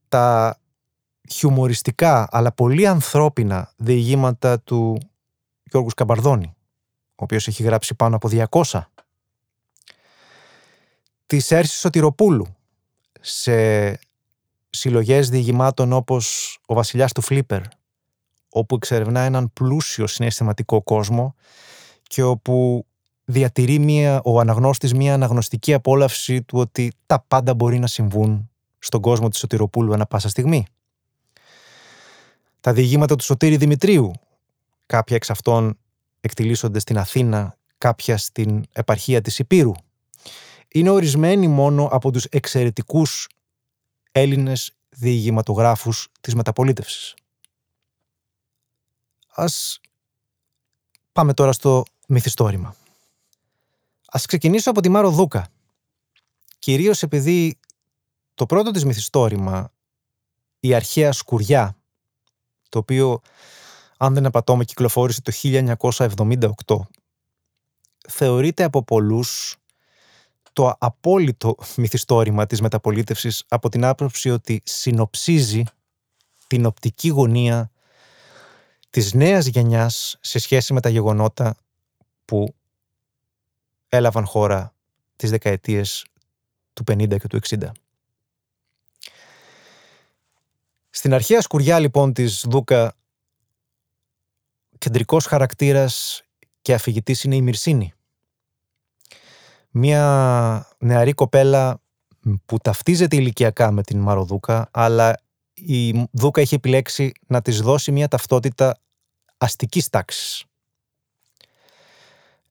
τα 0.09 0.59
χιουμοριστικά 1.31 2.29
αλλά 2.31 2.53
πολύ 2.53 2.87
ανθρώπινα 2.87 3.73
διηγήματα 3.77 4.61
του 4.61 4.99
Γιώργου 5.63 5.91
Σκαμπαρδόνη, 5.91 6.47
ο 6.47 6.54
οποίος 7.25 7.49
έχει 7.49 7.63
γράψει 7.63 7.95
πάνω 7.95 8.17
από 8.17 8.29
200. 8.29 8.81
Της 11.27 11.51
Έρσης 11.51 11.79
Σωτηροπούλου 11.79 12.47
σε 13.21 13.99
συλλογές 14.71 15.29
διηγημάτων 15.29 15.93
όπως 15.93 16.59
ο 16.67 16.75
Βασιλιάς 16.75 17.13
του 17.13 17.21
Φλίπερ, 17.21 17.61
όπου 18.49 18.75
εξερευνά 18.75 19.21
έναν 19.21 19.53
πλούσιο 19.53 20.07
συναισθηματικό 20.07 20.83
κόσμο 20.83 21.35
και 22.03 22.23
όπου 22.23 22.87
διατηρεί 23.25 23.79
μια, 23.79 24.21
ο 24.25 24.41
αναγνώστης 24.41 24.95
μια 24.95 25.15
αναγνωστική 25.15 25.75
απόλαυση 25.75 26.43
του 26.43 26.59
ότι 26.59 26.93
τα 27.07 27.25
πάντα 27.29 27.55
μπορεί 27.55 27.79
να 27.79 27.87
συμβούν 27.87 28.51
στον 28.79 29.01
κόσμο 29.01 29.29
της 29.29 29.39
Σωτηροπούλου 29.39 29.93
ανα 29.93 30.07
πάσα 30.07 30.29
στιγμή 30.29 30.67
τα 32.65 32.73
διηγήματα 32.73 33.17
του 33.17 33.25
Σωτήρη 33.25 33.57
Δημητρίου. 33.57 34.13
Κάποια 34.87 35.17
εξ 35.17 35.31
αυτών 35.31 35.79
εκτιλήσονται 36.25 36.79
στην 36.79 36.99
Αθήνα, 36.99 37.57
κάποια 37.79 38.19
στην 38.19 38.65
επαρχία 38.73 39.21
της 39.21 39.39
Υπήρου. 39.39 39.73
Είναι 40.69 40.91
ορισμένοι 40.91 41.49
μόνο 41.49 41.87
από 41.87 42.11
τους 42.11 42.25
εξαιρετικούς 42.25 43.29
Έλληνες 44.13 44.73
διηγηματογράφους 44.89 46.09
της 46.21 46.35
μεταπολίτευσης. 46.35 47.15
Ας 49.35 49.81
πάμε 51.13 51.35
τώρα 51.35 51.53
στο 51.53 51.85
μυθιστόρημα. 52.07 52.77
Ας 54.07 54.27
ξεκινήσω 54.27 54.71
από 54.71 54.81
τη 54.81 54.89
Μάρο 54.89 55.11
Δούκα. 55.11 55.49
Κυρίως 56.59 57.03
επειδή 57.03 57.59
το 58.35 58.47
πρώτο 58.47 58.71
της 58.71 58.85
μυθιστόρημα, 58.85 59.73
η 60.61 60.75
αρχαία 60.75 61.13
σκουριά, 61.13 61.77
το 62.69 62.79
οποίο, 62.79 63.21
αν 64.05 64.15
δεν 64.15 64.27
απατώμε, 64.27 64.65
κυκλοφόρησε 64.65 65.23
το 65.23 65.33
1978. 65.33 66.77
Θεωρείται 68.09 68.65
από 68.65 68.85
πολλούς 68.85 69.57
το 70.53 70.75
απόλυτο 70.79 71.57
μυθιστόρημα 71.77 72.47
της 72.47 72.61
μεταπολίτευσης 72.61 73.45
από 73.49 73.69
την 73.69 73.85
άποψη 73.85 74.31
ότι 74.31 74.63
συνοψίζει 74.65 75.63
την 76.47 76.67
οπτική 76.67 77.09
γωνία 77.09 77.71
της 78.91 79.15
νέας 79.15 79.47
γενιάς 79.47 80.19
σε 80.21 80.39
σχέση 80.39 80.73
με 80.73 80.81
τα 80.81 80.89
γεγονότα 80.89 81.57
που 82.25 82.55
έλαβαν 83.89 84.27
χώρα 84.27 84.75
τις 85.17 85.31
δεκαετίες 85.31 86.05
του 86.73 86.85
50 86.93 87.19
και 87.19 87.27
του 87.29 87.39
60. 87.49 87.71
Στην 90.91 91.15
αρχαία 91.15 91.41
σκουριά 91.41 91.79
λοιπόν 91.79 92.13
της 92.13 92.45
Δούκα 92.49 92.97
κεντρικός 94.85 95.27
χαρακτήρας 95.27 96.23
και 96.63 96.75
αφηγητής 96.75 97.25
είναι 97.25 97.37
η 97.37 97.43
Μυρσίνη. 97.43 97.93
Μια 99.71 100.69
νεαρή 100.79 101.13
κοπέλα 101.13 101.81
που 102.47 102.59
ταυτίζεται 102.59 103.17
ηλικιακά 103.17 103.71
με 103.71 103.83
την 103.83 103.99
Μαροδούκα 103.99 104.69
αλλά 104.71 105.21
η 105.55 106.07
Δούκα 106.11 106.41
έχει 106.41 106.55
επιλέξει 106.55 107.13
να 107.27 107.43
της 107.43 107.61
δώσει 107.61 107.93
μια 107.93 108.09
ταυτότητα 108.09 108.79
αστικής 109.37 109.89
τάξης. 109.89 110.45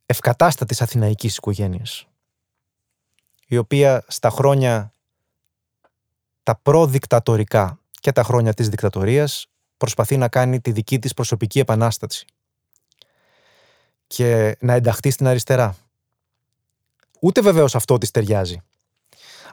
Ευκατάστατης 0.05 0.81
αθηναϊκής 0.81 1.35
οικογένειας 1.35 2.07
η 3.47 3.57
οποία 3.57 4.03
στα 4.07 4.29
χρόνια 4.29 4.93
τα 6.43 6.55
προδικτατορικά 6.55 7.79
και 7.99 8.11
τα 8.11 8.23
χρόνια 8.23 8.53
της 8.53 8.69
δικτατορίας 8.69 9.47
προσπαθεί 9.83 10.17
να 10.17 10.27
κάνει 10.27 10.61
τη 10.61 10.71
δική 10.71 10.99
της 10.99 11.13
προσωπική 11.13 11.59
επανάσταση 11.59 12.25
και 14.07 14.57
να 14.59 14.73
ενταχθεί 14.73 15.09
στην 15.09 15.27
αριστερά. 15.27 15.75
Ούτε 17.19 17.41
βεβαίως 17.41 17.75
αυτό 17.75 17.97
της 17.97 18.11
ταιριάζει. 18.11 18.61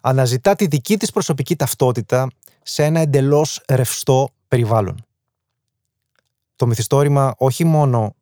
αναζητά 0.00 0.54
τη 0.54 0.66
δική 0.66 0.96
της 0.96 1.10
προσωπική 1.10 1.56
ταυτότητα 1.56 2.28
σε 2.62 2.84
ένα 2.84 3.00
εντελώς 3.00 3.62
ρευστό 3.68 4.30
περιβάλλον. 4.48 5.04
Το 6.56 6.66
μυθιστόρημα 6.66 7.34
όχι 7.38 7.64
μόνο 7.64 8.14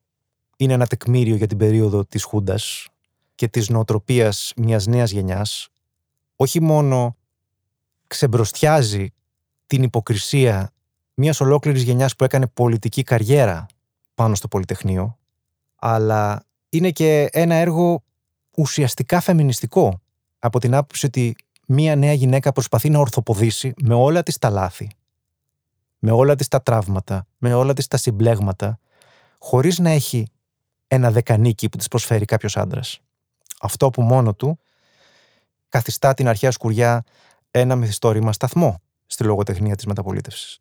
είναι 0.56 0.72
ένα 0.72 0.86
τεκμήριο 0.86 1.36
για 1.36 1.46
την 1.46 1.58
περίοδο 1.58 2.04
της 2.04 2.24
Χούντας 2.24 2.88
και 3.34 3.48
της 3.48 3.68
νοοτροπίας 3.68 4.52
μιας 4.56 4.86
νέας 4.86 5.10
γενιάς, 5.10 5.68
όχι 6.36 6.60
μόνο 6.60 7.16
ξεμπροστιάζει 8.06 9.12
την 9.66 9.82
υποκρισία 9.82 10.72
μιας 11.20 11.40
ολόκληρης 11.40 11.82
γενιάς 11.82 12.16
που 12.16 12.24
έκανε 12.24 12.46
πολιτική 12.46 13.02
καριέρα 13.02 13.66
πάνω 14.14 14.34
στο 14.34 14.48
Πολυτεχνείο, 14.48 15.18
αλλά 15.76 16.44
είναι 16.68 16.90
και 16.90 17.28
ένα 17.32 17.54
έργο 17.54 18.02
ουσιαστικά 18.56 19.20
φεμινιστικό 19.20 20.00
από 20.38 20.60
την 20.60 20.74
άποψη 20.74 21.06
ότι 21.06 21.36
μία 21.66 21.96
νέα 21.96 22.12
γυναίκα 22.12 22.52
προσπαθεί 22.52 22.90
να 22.90 22.98
ορθοποδήσει 22.98 23.74
με 23.82 23.94
όλα 23.94 24.22
της 24.22 24.38
τα 24.38 24.50
λάθη, 24.50 24.90
με 25.98 26.10
όλα 26.10 26.34
της 26.34 26.48
τα 26.48 26.62
τραύματα, 26.62 27.26
με 27.38 27.54
όλα 27.54 27.72
της 27.72 27.86
τα 27.86 27.96
συμπλέγματα, 27.96 28.78
χωρίς 29.38 29.78
να 29.78 29.90
έχει 29.90 30.26
ένα 30.88 31.10
δεκανίκι 31.10 31.68
που 31.68 31.76
της 31.76 31.88
προσφέρει 31.88 32.24
κάποιος 32.24 32.56
άντρας. 32.56 33.00
Αυτό 33.60 33.90
που 33.90 34.02
μόνο 34.02 34.34
του 34.34 34.58
καθιστά 35.68 36.14
την 36.14 36.28
αρχαία 36.28 36.50
σκουριά 36.50 37.04
ένα 37.50 37.76
μυθιστόρημα 37.76 38.32
σταθμό 38.32 38.80
στη 39.06 39.24
λογοτεχνία 39.24 39.76
της 39.76 39.86
μεταπολίτευσης. 39.86 40.60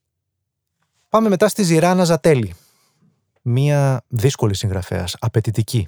Πάμε 1.09 1.29
μετά 1.29 1.47
στη 1.47 1.63
Ζηράνα 1.63 2.03
Ζατέλη. 2.03 2.53
Μία 3.41 4.03
δύσκολη 4.07 4.55
συγγραφέας, 4.55 5.15
απαιτητική. 5.19 5.87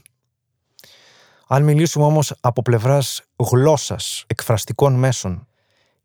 Αν 1.47 1.63
μιλήσουμε 1.63 2.05
όμως 2.05 2.33
από 2.39 2.61
πλευράς 2.61 3.21
γλώσσας, 3.35 4.23
εκφραστικών 4.27 4.93
μέσων 4.93 5.47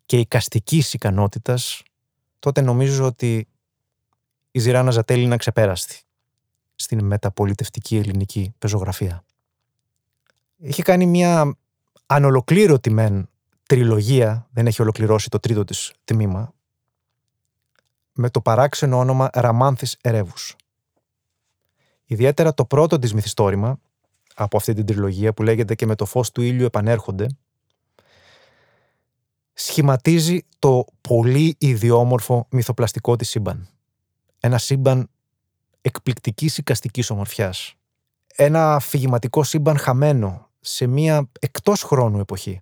και 0.06 0.18
οικαστικής 0.18 0.94
ικανότητας, 0.94 1.82
τότε 2.38 2.60
νομίζω 2.60 3.04
ότι 3.04 3.48
η 4.50 4.58
Ζηράνα 4.58 4.90
Ζατέλη 4.90 5.22
είναι 5.22 5.34
αξεπέραστη 5.34 6.00
στην 6.74 7.04
μεταπολιτευτική 7.04 7.96
ελληνική 7.96 8.54
πεζογραφία. 8.58 9.24
Έχει 10.60 10.82
κάνει 10.82 11.06
μια 11.06 11.56
ανολοκλήρωτη 12.06 12.90
μεν 12.90 13.28
τριλογία, 13.66 14.48
δεν 14.50 14.66
έχει 14.66 14.82
ολοκληρώσει 14.82 15.28
το 15.30 15.40
τρίτο 15.40 15.64
της 15.64 15.92
τμήμα, 16.04 16.54
με 18.14 18.30
το 18.30 18.40
παράξενο 18.40 18.98
όνομα 18.98 19.30
Ραμάνθης 19.32 19.96
Ερεύους. 20.00 20.56
Ιδιαίτερα 22.04 22.54
το 22.54 22.64
πρώτο 22.64 22.98
της 22.98 23.14
μυθιστόρημα, 23.14 23.78
από 24.34 24.56
αυτή 24.56 24.72
την 24.72 24.86
τριλογία 24.86 25.32
που 25.34 25.42
λέγεται 25.42 25.74
και 25.74 25.86
με 25.86 25.94
το 25.94 26.04
φως 26.04 26.30
του 26.30 26.42
ήλιου 26.42 26.64
επανέρχονται, 26.64 27.26
σχηματίζει 29.52 30.46
το 30.58 30.84
πολύ 31.00 31.56
ιδιόμορφο 31.58 32.46
μυθοπλαστικό 32.50 33.16
της 33.16 33.28
σύμπαν. 33.28 33.68
Ένα 34.40 34.58
σύμπαν 34.58 35.08
εκπληκτικής 35.80 36.58
οικαστικής 36.58 37.10
ομορφιάς. 37.10 37.74
Ένα 38.36 38.74
αφηγηματικό 38.74 39.42
σύμπαν 39.42 39.78
χαμένο 39.78 40.48
σε 40.60 40.86
μια 40.86 41.28
εκτός 41.40 41.82
χρόνου 41.82 42.18
εποχή 42.18 42.60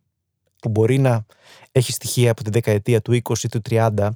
που 0.60 0.68
μπορεί 0.68 0.98
να 0.98 1.24
έχει 1.72 1.92
στοιχεία 1.92 2.30
από 2.30 2.42
τη 2.42 2.50
δεκαετία 2.50 3.02
του 3.02 3.12
20 3.12 3.38
ή 3.42 3.48
του 3.48 3.60
30 3.68 4.08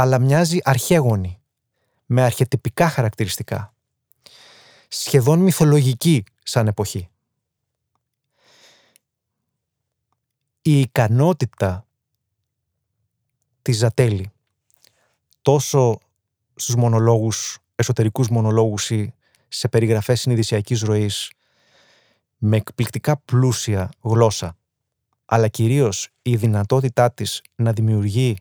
αλλά 0.00 0.18
μοιάζει 0.18 0.58
αρχαίγονη 0.62 1.40
με 2.06 2.22
αρχετυπικά 2.22 2.88
χαρακτηριστικά 2.88 3.74
σχεδόν 4.88 5.38
μυθολογική 5.38 6.24
σαν 6.42 6.66
εποχή. 6.66 7.08
Η 10.62 10.80
ικανότητα 10.80 11.86
της 13.62 13.76
Ζατέλη 13.76 14.30
τόσο 15.42 15.98
στους 16.54 16.74
μονολόγους, 16.74 17.58
εσωτερικούς 17.74 18.28
μονολόγους 18.28 18.90
ή 18.90 19.14
σε 19.48 19.68
περιγραφές 19.68 20.20
συνειδησιακής 20.20 20.80
ροής 20.80 21.30
με 22.36 22.56
εκπληκτικά 22.56 23.16
πλούσια 23.16 23.88
γλώσσα 24.00 24.56
αλλά 25.24 25.48
κυρίως 25.48 26.08
η 26.22 26.36
δυνατότητά 26.36 27.12
της 27.12 27.42
να 27.54 27.72
δημιουργεί 27.72 28.36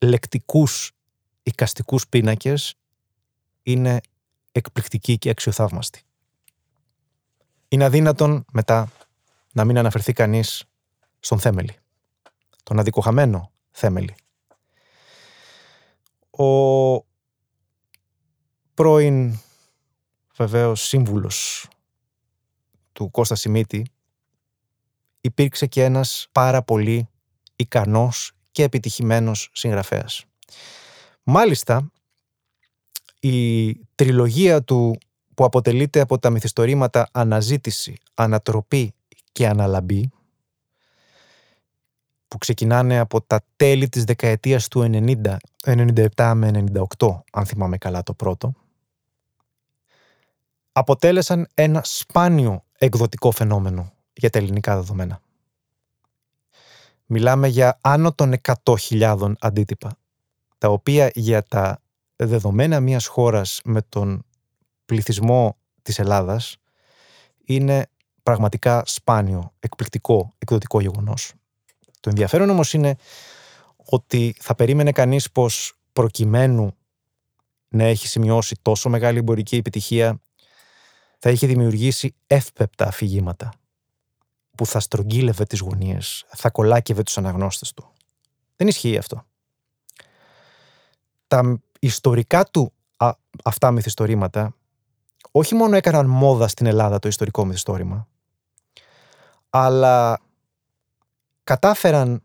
λεκτικούς 0.00 0.92
οικαστικούς 1.42 2.08
πίνακες 2.08 2.74
είναι 3.62 4.00
εκπληκτική 4.52 5.18
και 5.18 5.30
αξιοθαύμαστη. 5.30 6.02
Είναι 7.68 7.84
αδύνατον 7.84 8.44
μετά 8.52 8.92
να 9.52 9.64
μην 9.64 9.78
αναφερθεί 9.78 10.12
κανείς 10.12 10.64
στον 11.20 11.38
Θέμελη. 11.38 11.76
Τον 12.62 12.78
αδικοχαμένο 12.78 13.52
Θέμελη. 13.70 14.14
Ο 16.30 17.04
πρώην 18.74 19.38
βεβαίως 20.36 20.82
σύμβουλος 20.82 21.68
του 22.92 23.10
Κώστα 23.10 23.34
Σιμίτη 23.34 23.86
υπήρξε 25.20 25.66
και 25.66 25.84
ένας 25.84 26.28
πάρα 26.32 26.62
πολύ 26.62 27.08
ικανός 27.56 28.32
και 28.50 28.62
επιτυχημένος 28.62 29.50
συγγραφέας. 29.52 30.24
Μάλιστα, 31.22 31.90
η 33.20 33.74
τριλογία 33.94 34.62
του 34.62 34.98
που 35.34 35.44
αποτελείται 35.44 36.00
από 36.00 36.18
τα 36.18 36.30
μυθιστορήματα 36.30 37.08
«Αναζήτηση», 37.12 37.96
«Ανατροπή» 38.14 38.94
και 39.32 39.46
«Αναλαμπή» 39.48 40.10
που 42.28 42.38
ξεκινάνε 42.38 42.98
από 42.98 43.20
τα 43.20 43.40
τέλη 43.56 43.88
της 43.88 44.04
δεκαετίας 44.04 44.68
του 44.68 44.80
90, 44.80 45.36
97 45.64 46.32
με 46.34 46.64
98, 46.98 47.22
αν 47.32 47.46
θυμάμαι 47.46 47.78
καλά 47.78 48.02
το 48.02 48.14
πρώτο, 48.14 48.52
αποτέλεσαν 50.72 51.48
ένα 51.54 51.80
σπάνιο 51.84 52.64
εκδοτικό 52.78 53.30
φαινόμενο 53.30 53.92
για 54.12 54.30
τα 54.30 54.38
ελληνικά 54.38 54.74
δεδομένα. 54.74 55.20
Μιλάμε 57.12 57.48
για 57.48 57.78
άνω 57.80 58.12
των 58.12 58.34
100.000 58.64 59.32
αντίτυπα, 59.40 59.98
τα 60.58 60.68
οποία 60.68 61.10
για 61.14 61.42
τα 61.42 61.82
δεδομένα 62.16 62.80
μιας 62.80 63.06
χώρας 63.06 63.60
με 63.64 63.82
τον 63.82 64.24
πληθυσμό 64.86 65.56
της 65.82 65.98
Ελλάδας 65.98 66.56
είναι 67.44 67.86
πραγματικά 68.22 68.82
σπάνιο, 68.86 69.52
εκπληκτικό, 69.60 70.34
εκδοτικό 70.38 70.80
γεγονός. 70.80 71.32
Το 72.00 72.08
ενδιαφέρον 72.08 72.50
όμως 72.50 72.72
είναι 72.72 72.96
ότι 73.76 74.34
θα 74.38 74.54
περίμενε 74.54 74.92
κανείς 74.92 75.30
πως 75.30 75.74
προκειμένου 75.92 76.76
να 77.68 77.84
έχει 77.84 78.08
σημειώσει 78.08 78.56
τόσο 78.62 78.88
μεγάλη 78.88 79.18
εμπορική 79.18 79.56
επιτυχία 79.56 80.20
θα 81.18 81.30
είχε 81.30 81.46
δημιουργήσει 81.46 82.14
εύπεπτα 82.26 82.86
αφηγήματα 82.86 83.59
που 84.60 84.66
θα 84.66 84.80
στρογγύλευε 84.80 85.44
τις 85.44 85.60
γωνίες, 85.60 86.24
θα 86.28 86.50
κολάκευε 86.50 87.02
τους 87.02 87.18
αναγνώστες 87.18 87.72
του. 87.72 87.90
Δεν 88.56 88.68
ισχύει 88.68 88.96
αυτό. 88.96 89.24
Τα 91.26 91.60
ιστορικά 91.78 92.44
του 92.44 92.72
α, 92.96 93.10
αυτά 93.44 93.70
μυθιστορήματα 93.70 94.56
όχι 95.30 95.54
μόνο 95.54 95.76
έκαναν 95.76 96.06
μόδα 96.06 96.48
στην 96.48 96.66
Ελλάδα 96.66 96.98
το 96.98 97.08
ιστορικό 97.08 97.44
μυθιστόρημα, 97.44 98.08
αλλά 99.50 100.20
κατάφεραν 101.44 102.22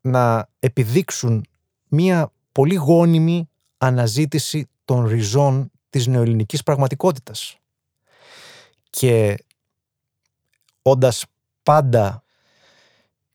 να 0.00 0.48
επιδείξουν 0.58 1.44
μία 1.88 2.32
πολύ 2.52 2.74
γόνιμη 2.74 3.48
αναζήτηση 3.78 4.68
των 4.84 5.06
ριζών 5.06 5.70
της 5.90 6.06
νεοελληνικής 6.06 6.62
πραγματικότητας. 6.62 7.58
Και 8.90 9.44
όντας 10.82 11.24
πάντα 11.70 12.22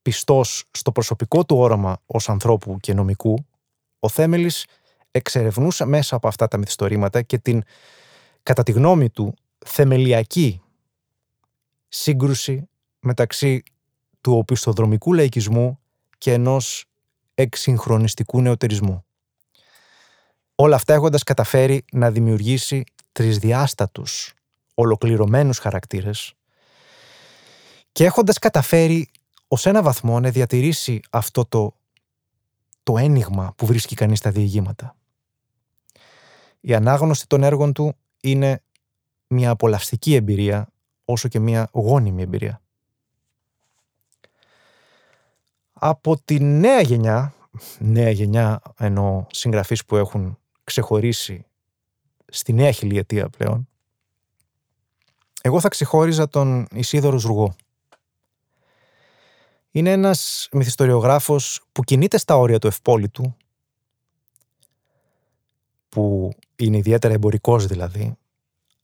πιστός 0.02 0.66
στο 0.72 0.92
προσωπικό 0.92 1.46
του 1.46 1.58
όραμα 1.58 2.02
ως 2.06 2.30
ανθρώπου 2.30 2.78
και 2.80 2.94
νομικού, 2.94 3.46
ο 4.00 4.10
Θέμελης 4.10 4.66
εξερευνούσε 5.12 5.86
μέσα 5.86 6.16
από 6.16 6.28
αυτά 6.28 6.48
τα 6.48 6.58
μυθιστορήματα 6.58 7.22
και 7.22 7.38
την, 7.38 7.64
κατά 8.44 8.64
τη 8.64 8.72
γνώμη 8.72 9.10
του, 9.10 9.34
θεμελιακή 9.66 10.62
σύγκρουση 11.88 12.70
μεταξύ 13.00 13.64
του 14.22 14.38
οπισθοδρομικού 14.38 15.14
λαϊκισμού 15.14 15.80
και 16.18 16.34
ενός 16.34 16.86
εξυγχρονιστικού 17.36 18.42
νεοτερισμού. 18.42 19.06
Όλα 20.56 20.76
αυτά 20.76 20.94
έχοντας 20.94 21.24
καταφέρει 21.24 21.86
να 21.92 22.12
δημιουργήσει 22.12 22.84
τρισδιάστατους, 23.12 24.34
ολοκληρωμένους 24.74 25.58
χαρακτήρες 25.58 26.36
και 27.96 28.06
έχοντας 28.06 28.40
καταφέρει 28.40 29.10
ως 29.48 29.66
ένα 29.66 29.82
βαθμό 29.82 30.20
να 30.20 30.30
διατηρήσει 30.30 31.00
αυτό 31.10 31.46
το, 31.46 31.76
το 32.84 32.98
ένιγμα 32.98 33.54
που 33.58 33.66
βρίσκει 33.66 33.96
κανείς 33.96 34.20
στα 34.20 34.32
διηγήματα. 34.32 34.96
Η 36.60 36.74
ανάγνωση 36.74 37.28
των 37.28 37.44
έργων 37.44 37.74
του 37.74 37.96
είναι 38.22 38.64
μια 39.28 39.50
απολαυστική 39.50 40.16
εμπειρία 40.16 40.68
όσο 41.06 41.28
και 41.28 41.40
μια 41.40 41.70
γόνιμη 41.72 42.22
εμπειρία. 42.22 42.62
Από 45.74 46.18
τη 46.26 46.40
νέα 46.40 46.82
γενιά, 46.82 47.34
νέα 47.80 48.10
γενιά 48.10 48.62
ενώ 48.78 49.28
συγγραφείς 49.32 49.86
που 49.86 49.96
έχουν 49.96 50.38
ξεχωρίσει 50.64 51.46
στη 52.26 52.54
νέα 52.54 52.72
χιλιετία 52.72 53.30
πλέον, 53.30 53.68
εγώ 55.42 55.60
θα 55.60 55.70
ξεχώριζα 55.70 56.28
τον 56.28 56.68
Ισίδωρος 56.72 57.22
Ζουργό. 57.22 57.56
Είναι 59.76 59.92
ένας 59.92 60.50
μυθιστοριογράφος 60.52 61.62
που 61.72 61.84
κινείται 61.84 62.18
στα 62.18 62.38
όρια 62.38 62.60
του 62.60 62.68
ευπόλυτου, 62.68 63.36
που 65.90 66.34
είναι 66.56 66.78
ιδιαίτερα 66.78 67.14
εμπορικός 67.14 67.66
δηλαδή, 67.66 68.18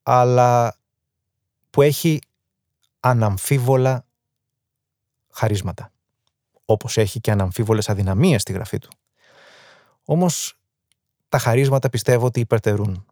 αλλά 0.03 0.75
που 1.69 1.81
έχει 1.81 2.19
αναμφίβολα 2.99 4.05
χαρίσματα. 5.29 5.91
Όπως 6.65 6.97
έχει 6.97 7.19
και 7.19 7.31
αναμφίβολες 7.31 7.89
αδυναμίες 7.89 8.41
στη 8.41 8.53
γραφή 8.53 8.77
του. 8.77 8.89
Όμως 10.05 10.57
τα 11.29 11.37
χαρίσματα 11.37 11.89
πιστεύω 11.89 12.25
ότι 12.25 12.39
υπερτερούν. 12.39 13.05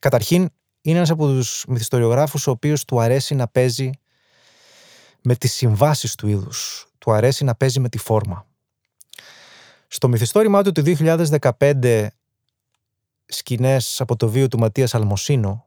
Καταρχήν 0.00 0.48
είναι 0.80 0.96
ένας 0.96 1.10
από 1.10 1.26
τους 1.26 1.64
μυθιστοριογράφους 1.68 2.46
ο 2.46 2.50
οποίος 2.50 2.84
του 2.84 3.00
αρέσει 3.00 3.34
να 3.34 3.48
παίζει 3.48 3.90
με 5.22 5.34
τις 5.34 5.52
συμβάσεις 5.52 6.14
του 6.14 6.28
είδους. 6.28 6.88
Του 6.98 7.12
αρέσει 7.12 7.44
να 7.44 7.54
παίζει 7.54 7.80
με 7.80 7.88
τη 7.88 7.98
φόρμα. 7.98 8.46
Στο 9.88 10.08
μυθιστόρημά 10.08 10.62
του 10.62 10.72
του 10.72 10.82
2015 10.82 12.06
σκηνές 13.26 14.00
από 14.00 14.16
το 14.16 14.28
βίο 14.28 14.48
του 14.48 14.58
Ματίας 14.58 14.94
Αλμοσίνο 14.94 15.66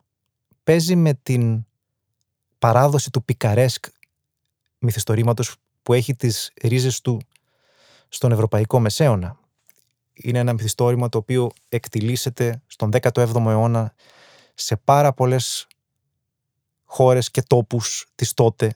παίζει 0.64 0.96
με 0.96 1.14
την 1.14 1.66
παράδοση 2.60 3.10
του 3.10 3.24
πικαρέσκ 3.24 3.86
μυθιστορήματος 4.78 5.56
που 5.84 5.94
έχει 5.94 6.16
τις 6.16 6.52
ρίζες 6.62 7.02
του 7.02 7.22
στον 8.10 8.32
Ευρωπαϊκό 8.32 8.80
Μεσαίωνα. 8.80 9.40
Είναι 10.14 10.40
ένα 10.40 10.54
μυθιστόρημα 10.54 11.10
το 11.10 11.18
οποίο 11.18 11.50
εκτιλήσεται 11.70 12.62
στον 12.68 12.92
17ο 13.02 13.36
αιώνα 13.36 13.94
σε 14.54 14.76
πάρα 14.76 15.14
πολλές 15.14 15.68
χώρες 16.84 17.32
και 17.32 17.42
τόπους 17.42 18.08
της 18.16 18.34
τότε 18.34 18.76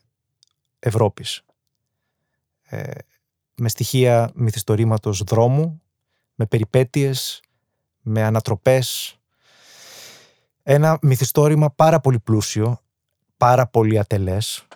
Ευρώπης. 0.79 1.41
Ε, 2.63 2.91
με 3.55 3.69
στοιχεία 3.69 4.31
μυθιστορήματος 4.35 5.23
δρόμου, 5.23 5.81
με 6.35 6.45
περιπέτειες, 6.45 7.41
με 8.01 8.23
ανατροπές. 8.23 9.17
Ένα 10.63 10.97
μυθιστόρημα 11.01 11.71
πάρα 11.71 11.99
πολύ 11.99 12.19
πλούσιο, 12.19 12.81
πάρα 13.37 13.67
πολύ 13.67 13.99
ατελές, 13.99 14.67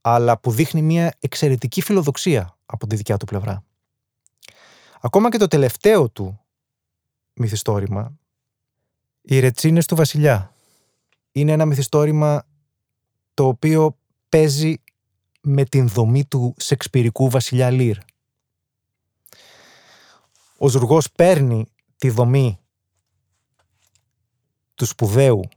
αλλά 0.00 0.38
που 0.38 0.50
δείχνει 0.50 0.82
μια 0.82 1.12
εξαιρετική 1.20 1.80
φιλοδοξία 1.80 2.56
από 2.66 2.86
τη 2.86 2.96
δικιά 2.96 3.16
του 3.16 3.26
πλευρά. 3.26 3.64
Ακόμα 5.00 5.28
και 5.28 5.38
το 5.38 5.46
τελευταίο 5.46 6.10
του 6.10 6.40
μυθιστόρημα, 7.32 8.18
«Οι 9.20 9.38
ρετσίνες 9.38 9.86
του 9.86 9.96
βασιλιά», 9.96 10.52
είναι 11.32 11.52
ένα 11.52 11.64
μυθιστόρημα 11.64 12.46
το 13.34 13.46
οποίο 13.46 13.98
παίζει 14.28 14.82
με 15.40 15.64
την 15.64 15.88
δομή 15.88 16.24
του 16.24 16.54
σεξπυρικού 16.56 17.30
βασιλιά 17.30 17.70
Λύρ. 17.70 17.98
Ο 20.58 20.68
Ζουργός 20.68 21.10
παίρνει 21.12 21.66
τη 21.96 22.10
δομή 22.10 22.58
του 24.74 24.86
σπουδαίου 24.86 25.48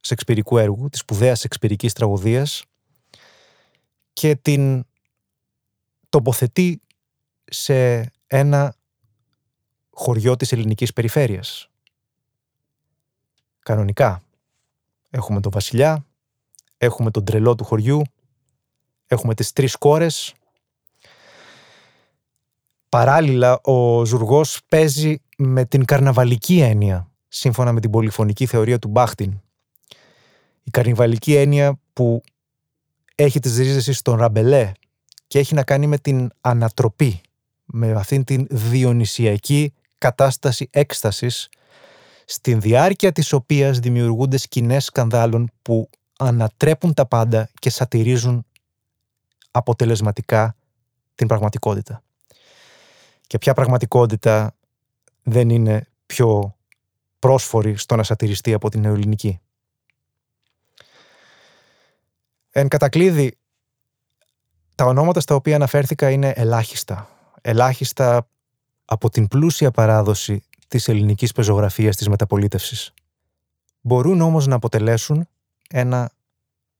σεξπυρικού 0.00 0.58
έργου, 0.58 0.88
της 0.88 1.00
σπουδαίας 1.00 1.40
σεξπυρικής 1.40 1.92
τραγωδίας 1.92 2.64
και 4.12 4.36
την 4.36 4.84
τοποθετεί 6.08 6.80
σε 7.44 8.10
ένα 8.26 8.74
χωριό 9.90 10.36
της 10.36 10.52
ελληνικής 10.52 10.92
περιφέρειας. 10.92 11.68
Κανονικά. 13.58 14.22
Έχουμε 15.10 15.40
τον 15.40 15.52
βασιλιά, 15.52 16.06
έχουμε 16.78 17.10
τον 17.10 17.24
τρελό 17.24 17.54
του 17.54 17.64
χωριού, 17.64 18.02
έχουμε 19.12 19.34
τις 19.34 19.52
τρεις 19.52 19.76
κόρες. 19.76 20.34
Παράλληλα, 22.88 23.60
ο 23.62 24.04
Ζουργός 24.04 24.60
παίζει 24.68 25.22
με 25.36 25.64
την 25.64 25.84
καρναβαλική 25.84 26.60
έννοια, 26.60 27.10
σύμφωνα 27.28 27.72
με 27.72 27.80
την 27.80 27.90
πολυφωνική 27.90 28.46
θεωρία 28.46 28.78
του 28.78 28.88
Μπάχτιν. 28.88 29.40
Η 30.62 30.70
καρναβαλική 30.70 31.34
έννοια 31.34 31.80
που 31.92 32.22
έχει 33.14 33.40
τις 33.40 33.56
ρίζες 33.56 33.98
στον 33.98 34.16
Ραμπελέ 34.16 34.72
και 35.26 35.38
έχει 35.38 35.54
να 35.54 35.62
κάνει 35.62 35.86
με 35.86 35.98
την 35.98 36.30
ανατροπή, 36.40 37.20
με 37.64 37.92
αυτήν 37.92 38.24
την 38.24 38.46
διονυσιακή 38.50 39.72
κατάσταση 39.98 40.68
έκστασης 40.70 41.48
στην 42.24 42.60
διάρκεια 42.60 43.12
της 43.12 43.32
οποίας 43.32 43.78
δημιουργούνται 43.78 44.36
σκηνές 44.36 44.84
σκανδάλων 44.84 45.50
που 45.62 45.90
ανατρέπουν 46.18 46.94
τα 46.94 47.06
πάντα 47.06 47.50
και 47.58 47.70
σατυρίζουν 47.70 48.44
αποτελεσματικά 49.50 50.56
την 51.14 51.26
πραγματικότητα. 51.26 52.02
Και 53.26 53.38
ποια 53.38 53.54
πραγματικότητα 53.54 54.54
δεν 55.22 55.50
είναι 55.50 55.86
πιο 56.06 56.56
πρόσφορη 57.18 57.76
στο 57.76 57.96
να 57.96 58.02
σατυριστεί 58.02 58.52
από 58.52 58.70
την 58.70 58.80
νεοελληνική. 58.80 59.40
Εν 62.50 62.68
κατακλείδη, 62.68 63.38
τα 64.74 64.84
ονόματα 64.84 65.20
στα 65.20 65.34
οποία 65.34 65.54
αναφέρθηκα 65.54 66.10
είναι 66.10 66.32
ελάχιστα. 66.36 67.08
Ελάχιστα 67.40 68.28
από 68.84 69.10
την 69.10 69.28
πλούσια 69.28 69.70
παράδοση 69.70 70.42
της 70.68 70.88
ελληνικής 70.88 71.32
πεζογραφίας 71.32 71.96
της 71.96 72.08
μεταπολίτευσης. 72.08 72.92
Μπορούν 73.80 74.20
όμως 74.20 74.46
να 74.46 74.54
αποτελέσουν 74.54 75.28
ένα 75.68 76.10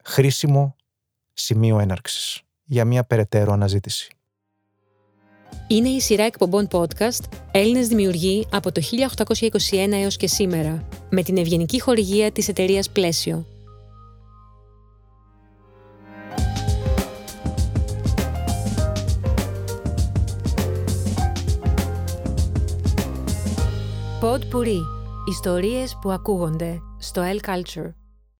χρήσιμο 0.03 0.75
σημείο 1.33 1.79
έναρξης 1.79 2.43
για 2.71 2.85
μια 2.85 3.03
περαιτέρω 3.03 3.53
αναζήτηση. 3.53 4.13
Είναι 5.67 5.89
η 5.89 5.99
σειρά 5.99 6.23
εκπομπών 6.23 6.67
podcast 6.71 7.23
«Έλληνες 7.51 7.87
δημιουργοί 7.87 8.47
από 8.51 8.71
το 8.71 8.81
1821 8.81 9.91
έως 9.91 10.17
και 10.17 10.27
σήμερα» 10.27 10.87
με 11.09 11.23
την 11.23 11.37
ευγενική 11.37 11.81
χορηγία 11.81 12.31
της 12.31 12.47
εταιρείας 12.47 12.89
Πλαίσιο. 12.89 13.45
Pod 24.21 24.39
Puri. 24.39 24.79
Ιστορίες 25.29 25.97
που 26.01 26.11
ακούγονται 26.11 26.79
στο 26.99 27.21
L 27.21 27.49
Culture. 27.49 28.00